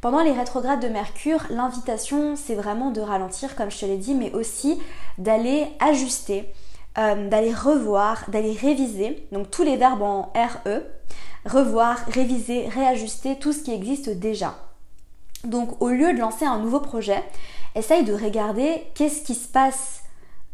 Pendant 0.00 0.22
les 0.22 0.32
rétrogrades 0.32 0.80
de 0.80 0.88
Mercure, 0.88 1.44
l'invitation, 1.50 2.34
c'est 2.36 2.54
vraiment 2.54 2.90
de 2.90 3.00
ralentir, 3.00 3.56
comme 3.56 3.70
je 3.70 3.78
te 3.78 3.84
l'ai 3.84 3.98
dit, 3.98 4.14
mais 4.14 4.32
aussi 4.32 4.80
d'aller 5.18 5.66
ajuster, 5.78 6.52
euh, 6.98 7.28
d'aller 7.28 7.54
revoir, 7.54 8.24
d'aller 8.28 8.52
réviser. 8.52 9.26
Donc 9.32 9.50
tous 9.50 9.62
les 9.62 9.76
verbes 9.76 10.02
en 10.02 10.32
RE, 10.34 10.82
revoir, 11.46 11.98
réviser, 12.08 12.68
réajuster, 12.68 13.38
tout 13.38 13.52
ce 13.52 13.62
qui 13.62 13.72
existe 13.72 14.10
déjà. 14.10 14.54
Donc 15.44 15.80
au 15.80 15.88
lieu 15.88 16.12
de 16.12 16.18
lancer 16.18 16.44
un 16.44 16.58
nouveau 16.58 16.80
projet, 16.80 17.22
essaye 17.74 18.04
de 18.04 18.12
regarder 18.12 18.82
qu'est-ce 18.94 19.22
qui 19.22 19.34
se 19.34 19.48
passe 19.48 20.02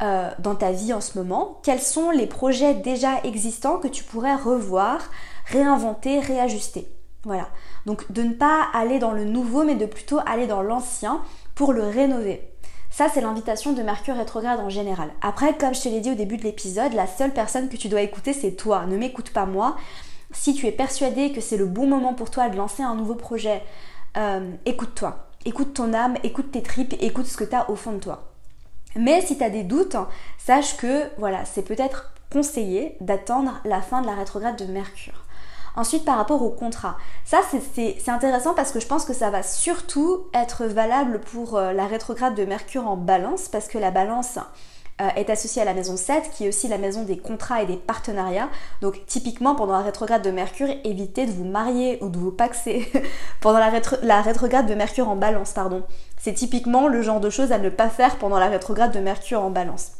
euh, 0.02 0.30
dans 0.38 0.54
ta 0.54 0.72
vie 0.72 0.92
en 0.92 1.00
ce 1.00 1.18
moment, 1.18 1.58
quels 1.62 1.80
sont 1.80 2.10
les 2.10 2.26
projets 2.26 2.74
déjà 2.74 3.18
existants 3.24 3.78
que 3.78 3.88
tu 3.88 4.04
pourrais 4.04 4.34
revoir, 4.34 5.00
réinventer, 5.46 6.20
réajuster. 6.20 6.86
Voilà. 7.24 7.48
Donc 7.86 8.12
de 8.12 8.22
ne 8.22 8.34
pas 8.34 8.66
aller 8.74 8.98
dans 8.98 9.12
le 9.12 9.24
nouveau, 9.24 9.64
mais 9.64 9.74
de 9.74 9.86
plutôt 9.86 10.18
aller 10.26 10.46
dans 10.46 10.60
l'ancien 10.60 11.22
pour 11.54 11.72
le 11.72 11.84
rénover. 11.84 12.46
Ça, 12.96 13.10
c'est 13.12 13.20
l'invitation 13.20 13.74
de 13.74 13.82
Mercure 13.82 14.16
rétrograde 14.16 14.58
en 14.58 14.70
général. 14.70 15.10
Après, 15.20 15.54
comme 15.54 15.74
je 15.74 15.82
te 15.82 15.88
l'ai 15.90 16.00
dit 16.00 16.12
au 16.12 16.14
début 16.14 16.38
de 16.38 16.44
l'épisode, 16.44 16.94
la 16.94 17.06
seule 17.06 17.34
personne 17.34 17.68
que 17.68 17.76
tu 17.76 17.88
dois 17.90 18.00
écouter, 18.00 18.32
c'est 18.32 18.52
toi. 18.52 18.86
Ne 18.86 18.96
m'écoute 18.96 19.34
pas 19.34 19.44
moi. 19.44 19.76
Si 20.30 20.54
tu 20.54 20.66
es 20.66 20.72
persuadé 20.72 21.30
que 21.30 21.42
c'est 21.42 21.58
le 21.58 21.66
bon 21.66 21.86
moment 21.86 22.14
pour 22.14 22.30
toi 22.30 22.48
de 22.48 22.56
lancer 22.56 22.82
un 22.82 22.94
nouveau 22.94 23.14
projet, 23.14 23.62
euh, 24.16 24.50
écoute-toi. 24.64 25.28
Écoute 25.44 25.74
ton 25.74 25.92
âme, 25.92 26.16
écoute 26.22 26.52
tes 26.52 26.62
tripes, 26.62 26.94
écoute 26.98 27.26
ce 27.26 27.36
que 27.36 27.44
tu 27.44 27.54
as 27.54 27.68
au 27.68 27.76
fond 27.76 27.92
de 27.92 27.98
toi. 27.98 28.32
Mais 28.94 29.20
si 29.20 29.36
tu 29.36 29.44
as 29.44 29.50
des 29.50 29.62
doutes, 29.62 29.98
sache 30.38 30.78
que 30.78 31.02
voilà, 31.18 31.44
c'est 31.44 31.64
peut-être 31.64 32.14
conseillé 32.32 32.96
d'attendre 33.02 33.60
la 33.66 33.82
fin 33.82 34.00
de 34.00 34.06
la 34.06 34.14
rétrograde 34.14 34.56
de 34.56 34.72
Mercure. 34.72 35.25
Ensuite, 35.76 36.06
par 36.06 36.16
rapport 36.16 36.42
au 36.42 36.48
contrat, 36.48 36.96
ça 37.24 37.40
c'est 37.74 38.08
intéressant 38.08 38.54
parce 38.54 38.72
que 38.72 38.80
je 38.80 38.86
pense 38.86 39.04
que 39.04 39.12
ça 39.12 39.28
va 39.28 39.42
surtout 39.42 40.26
être 40.32 40.64
valable 40.64 41.20
pour 41.20 41.56
euh, 41.56 41.72
la 41.72 41.86
rétrograde 41.86 42.34
de 42.34 42.46
Mercure 42.46 42.88
en 42.88 42.96
balance 42.96 43.48
parce 43.48 43.68
que 43.68 43.76
la 43.76 43.90
balance 43.90 44.38
euh, 45.02 45.08
est 45.16 45.28
associée 45.28 45.60
à 45.60 45.66
la 45.66 45.74
maison 45.74 45.98
7 45.98 46.30
qui 46.32 46.46
est 46.46 46.48
aussi 46.48 46.68
la 46.68 46.78
maison 46.78 47.02
des 47.02 47.18
contrats 47.18 47.62
et 47.62 47.66
des 47.66 47.76
partenariats. 47.76 48.48
Donc 48.80 49.04
typiquement 49.06 49.54
pendant 49.54 49.74
la 49.74 49.82
rétrograde 49.82 50.22
de 50.22 50.30
Mercure, 50.30 50.68
évitez 50.84 51.26
de 51.26 51.32
vous 51.32 51.44
marier 51.44 51.98
ou 52.00 52.08
de 52.08 52.16
vous 52.16 52.32
paxer 52.32 52.90
pendant 53.42 53.58
la, 53.58 53.70
la 54.02 54.22
rétrograde 54.22 54.66
de 54.66 54.74
Mercure 54.74 55.10
en 55.10 55.16
balance, 55.16 55.52
pardon. 55.52 55.82
C'est 56.16 56.32
typiquement 56.32 56.88
le 56.88 57.02
genre 57.02 57.20
de 57.20 57.28
choses 57.28 57.52
à 57.52 57.58
ne 57.58 57.68
pas 57.68 57.90
faire 57.90 58.16
pendant 58.16 58.38
la 58.38 58.48
rétrograde 58.48 58.92
de 58.92 59.00
Mercure 59.00 59.42
en 59.42 59.50
balance 59.50 59.92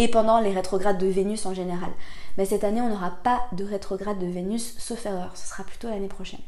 et 0.00 0.08
pendant 0.08 0.40
les 0.40 0.50
rétrogrades 0.50 0.96
de 0.96 1.06
Vénus 1.06 1.44
en 1.44 1.52
général. 1.52 1.90
Mais 2.38 2.46
cette 2.46 2.64
année, 2.64 2.80
on 2.80 2.88
n'aura 2.88 3.10
pas 3.22 3.42
de 3.52 3.64
rétrograde 3.64 4.18
de 4.18 4.26
Vénus, 4.26 4.74
sauf 4.78 5.04
erreur, 5.04 5.32
ce 5.34 5.46
sera 5.46 5.62
plutôt 5.62 5.88
l'année 5.88 6.08
prochaine. 6.08 6.40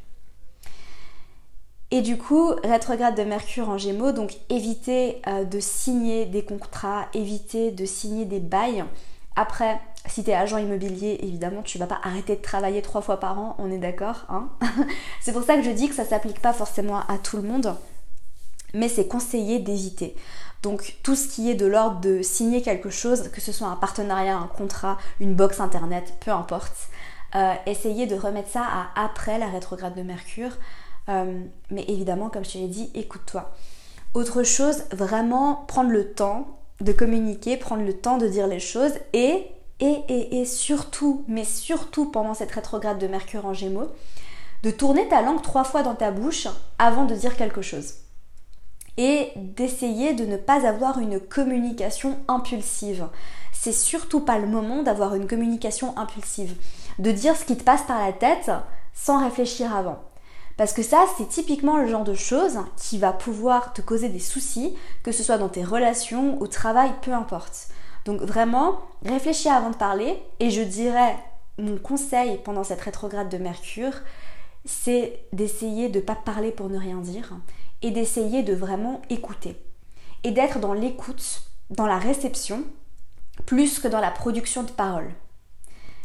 Et 1.91 2.01
du 2.01 2.17
coup, 2.17 2.55
rétrograde 2.65 3.15
de 3.15 3.25
Mercure 3.25 3.69
en 3.69 3.77
Gémeaux, 3.77 4.13
donc 4.13 4.39
évitez 4.49 5.21
euh, 5.27 5.45
de 5.45 5.61
signer 5.61 6.25
des 6.25 6.43
contrats, 6.43 7.09
évitez 7.13 7.73
de 7.73 7.85
signer 7.85 8.25
des 8.25 8.41
bails. 8.41 8.87
Après, 9.37 9.79
si 10.07 10.25
tu 10.25 10.31
es 10.31 10.35
agent 10.35 10.57
immobilier, 10.57 11.19
évidemment, 11.21 11.61
tu 11.61 11.77
vas 11.77 11.87
pas 11.87 12.01
arrêter 12.03 12.37
de 12.37 12.41
travailler 12.41 12.81
trois 12.81 13.03
fois 13.03 13.21
par 13.21 13.39
an, 13.39 13.55
on 13.59 13.71
est 13.71 13.77
d'accord. 13.77 14.25
Hein 14.31 14.49
c'est 15.21 15.35
pour 15.35 15.43
ça 15.43 15.57
que 15.57 15.63
je 15.63 15.71
dis 15.71 15.91
que 15.91 15.95
ça 15.95 16.07
s'applique 16.07 16.41
pas 16.41 16.55
forcément 16.55 17.01
à 17.01 17.19
tout 17.23 17.37
le 17.37 17.43
monde, 17.43 17.77
mais 18.73 18.89
c'est 18.89 19.09
conseillé 19.09 19.59
d'éviter. 19.59 20.17
Donc 20.63 20.97
tout 21.03 21.17
ce 21.17 21.27
qui 21.27 21.51
est 21.51 21.55
de 21.55 21.67
l'ordre 21.67 22.01
de 22.01 22.23
signer 22.23 22.63
quelque 22.63 22.91
chose, 22.91 23.29
que 23.31 23.41
ce 23.41 23.51
soit 23.51 23.67
un 23.67 23.77
partenariat, 23.77 24.37
un 24.37 24.47
contrat, 24.47 24.97
une 25.19 25.35
box 25.35 25.59
internet, 25.61 26.15
peu 26.21 26.31
importe, 26.31 26.89
euh, 27.35 27.55
essayez 27.67 28.07
de 28.07 28.15
remettre 28.15 28.51
ça 28.51 28.63
à 28.65 29.05
après 29.05 29.39
la 29.39 29.49
rétrograde 29.49 29.95
de 29.95 30.03
Mercure. 30.03 30.53
Euh, 31.09 31.43
mais 31.71 31.85
évidemment, 31.89 32.29
comme 32.29 32.45
je 32.45 32.53
te 32.53 32.59
l'ai 32.59 32.69
dit, 32.69 32.91
écoute-toi. 32.95 33.51
Autre 34.15 34.45
chose, 34.45 34.85
vraiment 34.93 35.65
prendre 35.67 35.91
le 35.91 36.13
temps 36.13 36.59
de 36.81 36.93
communiquer, 36.93 37.57
prendre 37.57 37.85
le 37.85 37.95
temps 37.95 38.19
de 38.19 38.29
dire 38.29 38.47
les 38.47 38.61
choses 38.61 38.93
et, 39.13 39.47
et, 39.81 39.97
et, 40.09 40.41
et 40.41 40.45
surtout, 40.45 41.25
mais 41.27 41.45
surtout 41.45 42.11
pendant 42.11 42.35
cette 42.35 42.53
rétrograde 42.53 42.99
de 42.99 43.09
Mercure 43.09 43.47
en 43.47 43.55
Gémeaux, 43.55 43.89
de 44.63 44.71
tourner 44.71 45.09
ta 45.09 45.23
langue 45.23 45.43
trois 45.43 45.65
fois 45.65 45.83
dans 45.83 45.97
ta 45.97 46.13
bouche 46.13 46.47
avant 46.79 47.05
de 47.05 47.17
dire 47.17 47.37
quelque 47.37 47.63
chose 47.63 47.95
et 48.97 49.31
d'essayer 49.37 50.15
de 50.15 50.25
ne 50.25 50.37
pas 50.37 50.67
avoir 50.67 50.99
une 50.99 51.21
communication 51.21 52.19
impulsive. 52.29 53.07
C'est 53.53 53.73
surtout 53.73 54.21
pas 54.21 54.39
le 54.39 54.47
moment 54.47 54.83
d'avoir 54.83 55.15
une 55.15 55.27
communication 55.27 55.97
impulsive, 55.97 56.57
de 56.99 57.11
dire 57.11 57.37
ce 57.37 57.45
qui 57.45 57.57
te 57.57 57.65
passe 57.65 57.83
par 57.83 58.05
la 58.05 58.13
tête 58.13 58.51
sans 58.95 59.23
réfléchir 59.23 59.75
avant. 59.75 60.03
Parce 60.57 60.73
que 60.73 60.83
ça, 60.83 61.07
c'est 61.17 61.29
typiquement 61.29 61.79
le 61.79 61.87
genre 61.87 62.05
de 62.05 62.15
choses 62.15 62.59
qui 62.77 62.99
va 62.99 63.13
pouvoir 63.13 63.73
te 63.73 63.81
causer 63.81 64.09
des 64.09 64.19
soucis, 64.19 64.77
que 65.03 65.13
ce 65.13 65.23
soit 65.23 65.39
dans 65.39 65.49
tes 65.49 65.65
relations, 65.65 66.41
au 66.41 66.47
travail, 66.47 66.93
peu 67.01 67.13
importe. 67.13 67.69
Donc 68.05 68.21
vraiment, 68.21 68.81
réfléchis 69.05 69.49
avant 69.49 69.71
de 69.71 69.77
parler, 69.77 70.19
et 70.41 70.51
je 70.51 70.61
dirais, 70.61 71.17
mon 71.59 71.79
conseil 71.79 72.39
pendant 72.45 72.65
cette 72.65 72.81
rétrograde 72.81 73.29
de 73.29 73.39
Mercure, 73.39 73.95
c'est 74.65 75.25
d'essayer 75.33 75.89
de 75.89 75.99
ne 75.99 76.05
pas 76.05 76.15
parler 76.15 76.51
pour 76.51 76.69
ne 76.69 76.79
rien 76.79 76.99
dire, 76.99 77.33
et 77.83 77.91
d'essayer 77.91 78.43
de 78.43 78.55
vraiment 78.55 79.03
écouter. 79.11 79.57
Et 80.25 80.31
d'être 80.31 80.59
dans 80.59 80.73
l'écoute, 80.73 81.43
dans 81.71 81.87
la 81.87 81.99
réception, 81.99 82.65
plus 83.47 83.79
que 83.79 83.89
dans 83.89 84.01
la 84.01 84.11
production 84.11 84.63
de 84.63 84.71
paroles. 84.71 85.13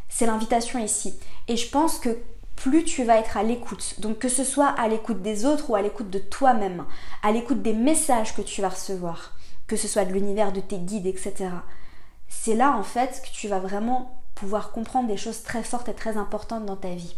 C'est 0.09 0.25
l'invitation 0.25 0.79
ici. 0.79 1.19
Et 1.47 1.57
je 1.57 1.69
pense 1.69 1.99
que 1.99 2.17
plus 2.55 2.83
tu 2.83 3.03
vas 3.03 3.17
être 3.17 3.37
à 3.37 3.43
l'écoute, 3.43 3.99
donc 3.99 4.17
que 4.17 4.29
ce 4.29 4.43
soit 4.43 4.69
à 4.69 4.87
l'écoute 4.87 5.21
des 5.21 5.45
autres 5.45 5.69
ou 5.69 5.75
à 5.75 5.81
l'écoute 5.81 6.09
de 6.09 6.19
toi-même, 6.19 6.85
à 7.21 7.31
l'écoute 7.31 7.61
des 7.61 7.73
messages 7.73 8.35
que 8.35 8.41
tu 8.41 8.61
vas 8.61 8.69
recevoir, 8.69 9.35
que 9.67 9.75
ce 9.75 9.87
soit 9.87 10.05
de 10.05 10.13
l'univers, 10.13 10.51
de 10.51 10.59
tes 10.59 10.79
guides, 10.79 11.05
etc. 11.05 11.49
C'est 12.27 12.55
là 12.55 12.75
en 12.75 12.83
fait 12.83 13.21
que 13.23 13.31
tu 13.31 13.47
vas 13.47 13.59
vraiment 13.59 14.23
pouvoir 14.33 14.71
comprendre 14.71 15.07
des 15.07 15.17
choses 15.17 15.43
très 15.43 15.63
fortes 15.63 15.89
et 15.89 15.93
très 15.93 16.17
importantes 16.17 16.65
dans 16.65 16.75
ta 16.75 16.93
vie. 16.95 17.15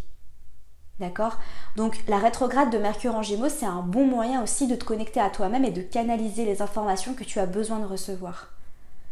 D'accord? 1.00 1.38
Donc 1.78 2.04
la 2.08 2.18
rétrograde 2.18 2.72
de 2.72 2.78
Mercure 2.78 3.16
en 3.16 3.22
Gémeaux, 3.22 3.50
c'est 3.50 3.66
un 3.66 3.82
bon 3.82 4.06
moyen 4.06 4.44
aussi 4.44 4.68
de 4.68 4.76
te 4.76 4.84
connecter 4.84 5.22
à 5.22 5.30
toi-même 5.30 5.64
et 5.64 5.72
de 5.72 5.82
canaliser 5.82 6.44
les 6.44 6.62
informations 6.62 7.14
que 7.14 7.24
tu 7.24 7.40
as 7.40 7.46
besoin 7.46 7.80
de 7.80 7.86
recevoir. 7.86 8.50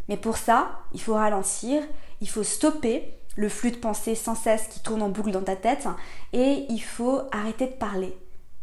Mais 0.09 0.17
pour 0.17 0.37
ça, 0.37 0.79
il 0.93 1.01
faut 1.01 1.13
ralentir, 1.13 1.81
il 2.21 2.29
faut 2.29 2.43
stopper 2.43 3.17
le 3.35 3.49
flux 3.49 3.71
de 3.71 3.77
pensée 3.77 4.15
sans 4.15 4.35
cesse 4.35 4.67
qui 4.67 4.81
tourne 4.81 5.01
en 5.01 5.09
boucle 5.09 5.31
dans 5.31 5.43
ta 5.43 5.55
tête 5.55 5.87
et 6.33 6.65
il 6.69 6.79
faut 6.79 7.21
arrêter 7.31 7.67
de 7.67 7.73
parler. 7.73 8.17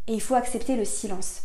Et 0.06 0.14
il 0.14 0.20
faut 0.20 0.34
accepter 0.34 0.76
le 0.76 0.84
silence. 0.84 1.44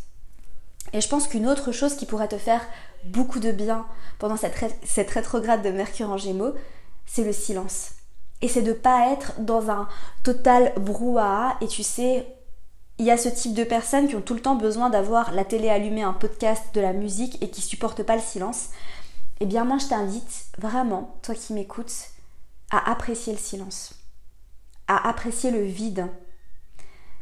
Et 0.92 1.02
je 1.02 1.08
pense 1.08 1.28
qu'une 1.28 1.48
autre 1.48 1.72
chose 1.72 1.96
qui 1.96 2.06
pourrait 2.06 2.28
te 2.28 2.38
faire 2.38 2.66
beaucoup 3.06 3.40
de 3.40 3.52
bien 3.52 3.86
pendant 4.18 4.36
cette, 4.36 4.56
cette 4.84 5.12
rétrograde 5.12 5.62
de 5.62 5.70
Mercure 5.70 6.10
en 6.10 6.18
Gémeaux, 6.18 6.54
c'est 7.06 7.24
le 7.24 7.32
silence. 7.32 7.92
Et 8.42 8.48
c'est 8.48 8.62
de 8.62 8.74
pas 8.74 9.12
être 9.12 9.40
dans 9.40 9.70
un 9.70 9.88
total 10.24 10.74
brouhaha. 10.78 11.58
Et 11.62 11.68
tu 11.68 11.84
sais, 11.84 12.26
il 12.98 13.06
y 13.06 13.12
a 13.12 13.18
ce 13.18 13.30
type 13.30 13.54
de 13.54 13.64
personnes 13.64 14.08
qui 14.08 14.16
ont 14.16 14.22
tout 14.22 14.34
le 14.34 14.42
temps 14.42 14.56
besoin 14.56 14.90
d'avoir 14.90 15.34
la 15.34 15.46
télé 15.46 15.70
allumée, 15.70 16.04
un 16.04 16.14
podcast, 16.14 16.74
de 16.74 16.82
la 16.82 16.94
musique 16.94 17.42
et 17.44 17.50
qui 17.50 17.62
supportent 17.62 18.04
pas 18.04 18.16
le 18.16 18.22
silence. 18.22 18.70
Eh 19.42 19.46
bien, 19.46 19.64
moi, 19.64 19.78
je 19.78 19.88
t'invite 19.88 20.48
vraiment, 20.58 21.18
toi 21.22 21.36
qui 21.36 21.54
m'écoutes, 21.54 22.10
à 22.72 22.92
apprécier 22.92 23.34
le 23.34 23.40
silence, 23.40 23.94
à 24.88 25.08
apprécier 25.10 25.52
le 25.52 25.64
vide. 25.64 26.08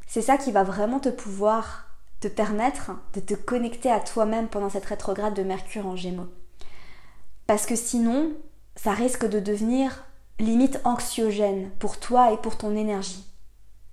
C'est 0.07 0.21
ça 0.21 0.38
qui 0.38 0.51
va 0.51 0.63
vraiment 0.63 1.00
te 1.00 1.09
pouvoir 1.09 1.86
te 2.19 2.27
permettre 2.27 2.91
de 3.13 3.19
te 3.19 3.36
connecter 3.36 3.91
à 3.91 4.00
toi-même 4.00 4.47
pendant 4.47 4.69
cette 4.69 4.86
rétrograde 4.86 5.36
de 5.36 5.43
Mercure 5.43 5.86
en 5.86 5.95
Gémeaux. 5.95 6.29
Parce 7.45 7.65
que 7.65 7.75
sinon, 7.75 8.33
ça 8.75 8.91
risque 8.91 9.25
de 9.27 9.39
devenir 9.39 10.03
limite 10.39 10.79
anxiogène 10.84 11.70
pour 11.79 12.00
toi 12.00 12.32
et 12.32 12.38
pour 12.38 12.58
ton 12.58 12.75
énergie. 12.75 13.25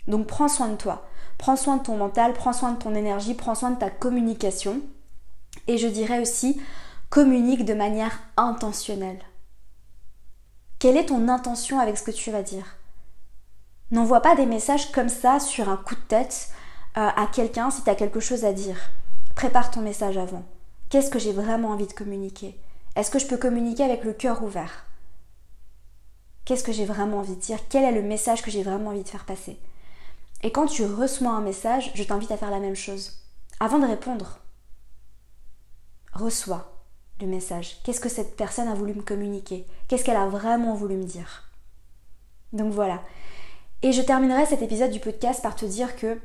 Donc 0.07 0.27
prends 0.27 0.49
soin 0.49 0.69
de 0.69 0.77
toi, 0.77 1.07
prends 1.39 1.57
soin 1.57 1.79
de 1.79 1.83
ton 1.83 1.97
mental, 1.97 2.33
prends 2.33 2.53
soin 2.53 2.73
de 2.73 2.79
ton 2.79 2.95
énergie, 2.95 3.35
prends 3.35 3.55
soin 3.55 3.71
de 3.71 3.79
ta 3.79 3.91
communication. 3.91 4.81
Et 5.67 5.79
je 5.79 5.89
dirais 5.89 6.21
aussi, 6.21 6.61
communique 7.11 7.65
de 7.65 7.75
manière 7.75 8.19
intentionnelle. 8.37 9.21
Quelle 10.79 10.97
est 10.97 11.07
ton 11.07 11.29
intention 11.29 11.79
avec 11.79 11.97
ce 11.97 12.03
que 12.03 12.11
tu 12.11 12.31
vas 12.31 12.43
dire? 12.43 12.77
N'envoie 13.91 14.21
pas 14.21 14.35
des 14.35 14.47
messages 14.47 14.93
comme 14.93 15.09
ça 15.09 15.41
sur 15.41 15.69
un 15.69 15.77
coup 15.77 15.95
de 15.95 16.01
tête 16.01 16.51
euh, 16.97 17.09
à 17.17 17.27
quelqu'un 17.33 17.71
si 17.71 17.83
tu 17.83 17.91
as 17.91 17.95
quelque 17.95 18.21
chose 18.21 18.45
à 18.45 18.53
dire. 18.53 18.77
Prépare 19.35 19.71
ton 19.71 19.81
message 19.81 20.19
avant. 20.19 20.45
Qu'est-ce 20.91 21.11
que 21.11 21.19
j'ai 21.19 21.33
vraiment 21.33 21.71
envie 21.71 21.87
de 21.87 21.93
communiquer? 21.93 22.59
Est-ce 22.97 23.11
que 23.11 23.19
je 23.19 23.27
peux 23.27 23.37
communiquer 23.37 23.85
avec 23.85 24.05
le 24.05 24.13
cœur 24.13 24.43
ouvert? 24.43 24.85
Qu'est-ce 26.45 26.65
que 26.65 26.73
j'ai 26.73 26.85
vraiment 26.85 27.19
envie 27.19 27.37
de 27.37 27.41
dire? 27.41 27.59
Quel 27.69 27.85
est 27.85 27.93
le 27.93 28.03
message 28.03 28.43
que 28.43 28.51
j'ai 28.51 28.63
vraiment 28.63 28.91
envie 28.91 29.03
de 29.03 29.09
faire 29.09 29.25
passer? 29.25 29.59
Et 30.43 30.53
quand 30.53 30.67
tu 30.67 30.85
reçois 30.85 31.31
un 31.31 31.41
message, 31.41 31.91
je 31.95 32.03
t'invite 32.03 32.31
à 32.31 32.37
faire 32.37 32.51
la 32.51 32.61
même 32.61 32.77
chose. 32.77 33.21
avant 33.61 33.79
de 33.79 33.87
répondre, 33.87 34.41
reçois 36.13 36.75
le 37.21 37.27
message. 37.27 37.79
Qu'est-ce 37.83 38.01
que 38.01 38.09
cette 38.09 38.37
personne 38.37 38.69
a 38.69 38.75
voulu 38.75 38.95
me 38.95 39.03
communiquer? 39.03 39.67
Qu'est-ce 39.89 40.05
qu'elle 40.05 40.17
a 40.17 40.27
vraiment 40.27 40.75
voulu 40.75 40.97
me 40.97 41.05
dire? 41.05 41.51
Donc 42.53 42.73
voilà. 42.73 43.03
Et 43.83 43.93
je 43.93 44.03
terminerai 44.03 44.47
cet 44.47 44.63
épisode 44.63 44.91
du 44.91 45.01
podcast 45.01 45.43
par 45.43 45.57
te 45.57 45.65
dire 45.65 45.97
que, 45.97 46.21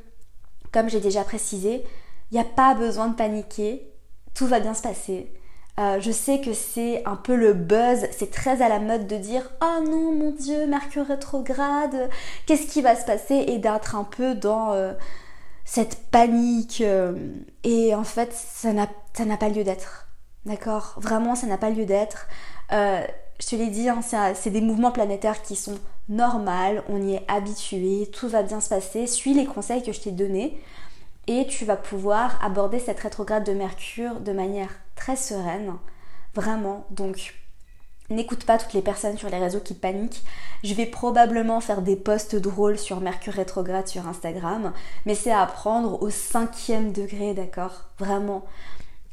comme 0.72 0.90
j'ai 0.90 1.00
déjà 1.00 1.24
précisé, 1.24 1.84
il 2.32 2.36
n'y 2.36 2.40
a 2.40 2.46
pas 2.46 2.74
besoin 2.76 3.08
de 3.08 3.16
paniquer, 3.16 3.92
tout 4.34 4.48
va 4.48 4.60
bien 4.60 4.74
se 4.74 4.82
passer. 4.82 5.32
Euh, 5.80 6.00
je 6.02 6.12
sais 6.12 6.42
que 6.42 6.54
c'est 6.54 7.06
un 7.06 7.16
peu 7.16 7.36
le 7.36 7.54
buzz, 7.54 8.06
c'est 8.12 8.32
très 8.32 8.62
à 8.62 8.68
la 8.68 8.80
mode 8.80 9.08
de 9.08 9.16
dire 9.16 9.50
Oh 9.62 9.84
non, 9.86 10.12
mon 10.12 10.32
Dieu, 10.32 10.68
Mercure 10.68 11.06
rétrograde, 11.06 12.10
qu'est-ce 12.46 12.68
qui 12.68 12.82
va 12.82 12.96
se 12.96 13.06
passer? 13.06 13.46
Et 13.48 13.60
d'être 13.60 13.96
un 13.96 14.04
peu 14.04 14.36
dans 14.36 14.74
euh, 14.74 14.94
cette 15.64 16.10
panique. 16.12 16.82
Euh, 16.82 17.14
et 17.64 17.96
en 17.96 18.04
fait, 18.04 18.34
ça 18.34 18.74
n'a 18.74 19.38
pas 19.38 19.50
lieu 19.50 19.64
d'être. 19.64 20.08
D'accord? 20.46 20.96
Vraiment, 20.98 21.36
ça 21.36 21.48
n'a 21.48 21.58
pas 21.58 21.70
lieu 21.70 21.86
d'être. 21.86 22.28
je 22.72 23.48
te 23.48 23.56
l'ai 23.56 23.68
dit, 23.68 23.88
hein, 23.88 24.02
c'est 24.34 24.50
des 24.50 24.62
mouvements 24.62 24.92
planétaires 24.92 25.42
qui 25.42 25.56
sont 25.56 25.78
normaux, 26.10 26.82
on 26.90 27.02
y 27.02 27.16
est 27.16 27.26
habitué, 27.28 28.10
tout 28.12 28.28
va 28.28 28.44
bien 28.44 28.60
se 28.60 28.70
passer. 28.70 29.08
Suis 29.08 29.34
les 29.34 29.46
conseils 29.46 29.84
que 29.84 29.94
je 29.94 30.02
t'ai 30.02 30.12
donnés 30.12 30.60
et 31.28 31.46
tu 31.46 31.64
vas 31.64 31.76
pouvoir 31.78 32.44
aborder 32.44 32.80
cette 32.80 33.00
rétrograde 33.00 33.46
de 33.46 33.54
Mercure 33.54 34.20
de 34.20 34.32
manière 34.32 34.72
très 35.00 35.16
sereine, 35.16 35.76
vraiment. 36.36 36.86
Donc, 36.92 37.34
n'écoute 38.10 38.44
pas 38.44 38.58
toutes 38.58 38.74
les 38.74 38.82
personnes 38.82 39.18
sur 39.18 39.30
les 39.30 39.40
réseaux 39.40 39.62
qui 39.62 39.74
paniquent. 39.74 40.24
Je 40.64 40.74
vais 40.74 40.86
probablement 40.86 41.62
faire 41.62 41.82
des 41.82 41.96
posts 41.96 42.36
drôles 42.36 42.78
sur 42.78 43.00
Mercure 43.00 43.34
rétrograde 43.34 43.88
sur 43.88 44.08
Instagram, 44.08 44.74
mais 45.06 45.16
c'est 45.16 45.32
à 45.32 45.46
prendre 45.46 46.04
au 46.04 46.10
cinquième 46.10 46.92
degré, 46.92 47.34
d'accord? 47.34 47.86
Vraiment. 47.98 48.44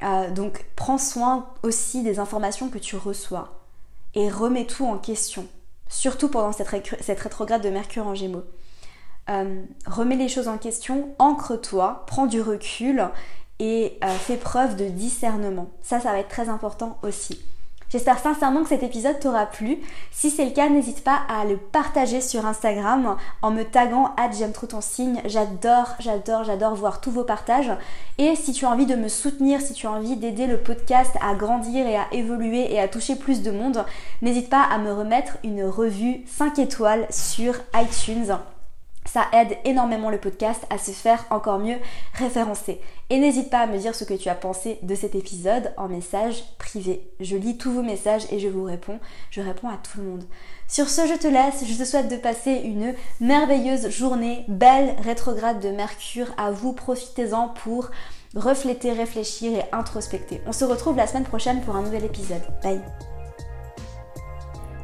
Euh, 0.03 0.31
donc, 0.31 0.65
prends 0.75 0.99
soin 0.99 1.47
aussi 1.63 2.03
des 2.03 2.19
informations 2.19 2.69
que 2.69 2.79
tu 2.79 2.97
reçois 2.97 3.63
et 4.15 4.29
remets 4.29 4.67
tout 4.67 4.87
en 4.87 4.99
question, 4.99 5.47
surtout 5.89 6.29
pendant 6.29 6.53
cette, 6.53 6.69
rétrograde 6.69 7.63
de 7.63 7.71
Mercure 7.71 8.07
en 8.07 8.15
Gémeaux. 8.15 8.45
Euh, 9.29 9.63
remets 9.87 10.17
les 10.17 10.29
choses 10.29 10.49
en 10.49 10.59
question, 10.59 11.15
ancre-toi, 11.19 12.05
prends 12.07 12.27
du 12.27 12.41
recul 12.41 13.09
et 13.59 13.99
euh, 14.05 14.09
fais 14.09 14.37
preuve 14.37 14.77
de 14.77 14.87
discernement. 14.87 15.69
Ça, 15.83 16.01
ça 16.01 16.13
va 16.13 16.19
être 16.19 16.29
très 16.29 16.49
important 16.49 16.99
aussi. 17.03 17.41
J'espère 17.89 18.19
sincèrement 18.19 18.65
que 18.65 18.69
cet 18.69 18.83
épisode 18.83 19.21
t'aura 19.21 19.47
plu. 19.47 19.79
Si 20.11 20.31
c'est 20.31 20.45
le 20.45 20.51
cas, 20.51 20.69
n'hésite 20.69 21.05
pas 21.05 21.21
à 21.29 21.45
le 21.45 21.57
partager 21.57 22.21
sur 22.21 22.45
Instagram 22.45 23.17
en 23.43 23.51
me 23.53 23.63
taguant 23.63 24.15
j'aime 24.37 24.51
trop 24.53 24.67
ton 24.67 24.81
signe. 24.81 25.21
J'adore, 25.25 25.95
j'adore, 26.01 26.43
j'adore 26.43 26.75
voir 26.75 27.01
tous 27.01 27.13
vos 27.13 27.23
partages. 27.23 27.71
Et 28.19 28.35
si 28.35 28.53
tu 28.53 28.65
as 28.65 28.71
envie 28.71 28.87
de 28.87 28.97
me 28.97 29.09
soutenir, 29.09 29.61
si 29.61 29.73
tu 29.73 29.87
as 29.87 29.93
envie 29.93 30.17
d'aider 30.17 30.49
le 30.49 30.59
podcast 30.59 31.15
à 31.23 31.35
grandir 31.35 31.87
et 31.87 31.97
à 31.97 32.13
évoluer 32.13 32.73
et 32.73 32.81
à 32.81 32.89
toucher 32.89 33.15
plus 33.15 33.43
de 33.43 33.53
monde, 33.53 33.85
n'hésite 34.21 34.51
pas 34.51 34.63
à 34.65 34.79
me 34.79 34.93
remettre 34.93 35.39
une 35.45 35.65
revue 35.65 36.25
5 36.27 36.59
étoiles 36.59 37.07
sur 37.11 37.55
iTunes. 37.75 38.37
Ça 39.07 39.27
aide 39.33 39.57
énormément 39.65 40.11
le 40.11 40.19
podcast 40.19 40.67
à 40.69 40.79
se 40.79 40.91
faire 40.91 41.25
encore 41.31 41.59
mieux 41.59 41.77
référencer. 42.15 42.81
Et 43.09 43.19
n'hésite 43.19 43.51
pas 43.51 43.61
à 43.61 43.67
me 43.67 43.79
dire 43.79 43.95
ce 43.95 44.05
que 44.05 44.15
tu 44.15 44.29
as 44.29 44.35
pensé 44.35 44.79
de 44.83 44.95
cet 44.95 45.15
épisode 45.15 45.73
en 45.77 45.89
message 45.89 46.45
privé. 46.59 47.09
Je 47.21 47.37
lis 47.37 47.57
tous 47.57 47.73
vos 47.73 47.83
messages 47.83 48.27
et 48.31 48.39
je 48.39 48.49
vous 48.49 48.65
réponds. 48.65 48.99
Je 49.31 49.41
réponds 49.41 49.69
à 49.69 49.77
tout 49.77 50.01
le 50.01 50.09
monde. 50.09 50.25
Sur 50.69 50.89
ce, 50.89 51.07
je 51.07 51.15
te 51.15 51.29
laisse. 51.29 51.65
Je 51.65 51.79
te 51.79 51.85
souhaite 51.85 52.11
de 52.11 52.17
passer 52.17 52.53
une 52.53 52.95
merveilleuse 53.21 53.89
journée. 53.91 54.45
Belle 54.49 54.97
rétrograde 55.03 55.61
de 55.61 55.71
Mercure. 55.71 56.35
À 56.37 56.51
vous, 56.51 56.73
profitez-en 56.73 57.49
pour 57.49 57.91
refléter, 58.35 58.93
réfléchir 58.93 59.57
et 59.57 59.65
introspecter. 59.73 60.41
On 60.47 60.53
se 60.53 60.65
retrouve 60.65 60.97
la 60.97 61.07
semaine 61.07 61.25
prochaine 61.25 61.63
pour 61.63 61.77
un 61.77 61.83
nouvel 61.83 62.05
épisode. 62.05 62.43
Bye 62.63 62.83